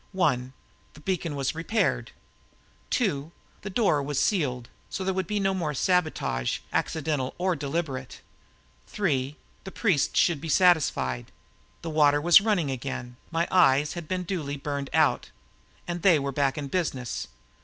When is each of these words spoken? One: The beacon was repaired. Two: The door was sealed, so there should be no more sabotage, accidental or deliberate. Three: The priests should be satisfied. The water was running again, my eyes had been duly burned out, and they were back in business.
One: 0.17 0.53
The 0.95 0.99
beacon 0.99 1.35
was 1.35 1.53
repaired. 1.53 2.09
Two: 2.89 3.31
The 3.61 3.69
door 3.69 4.01
was 4.01 4.19
sealed, 4.19 4.67
so 4.89 5.03
there 5.03 5.13
should 5.13 5.27
be 5.27 5.39
no 5.39 5.53
more 5.53 5.75
sabotage, 5.75 6.57
accidental 6.73 7.35
or 7.37 7.55
deliberate. 7.55 8.19
Three: 8.87 9.37
The 9.63 9.69
priests 9.71 10.17
should 10.17 10.41
be 10.41 10.49
satisfied. 10.49 11.31
The 11.83 11.91
water 11.91 12.19
was 12.19 12.41
running 12.41 12.71
again, 12.71 13.17
my 13.29 13.47
eyes 13.51 13.93
had 13.93 14.07
been 14.07 14.23
duly 14.23 14.57
burned 14.57 14.89
out, 14.91 15.29
and 15.87 16.01
they 16.01 16.17
were 16.17 16.31
back 16.31 16.57
in 16.57 16.67
business. 16.67 17.27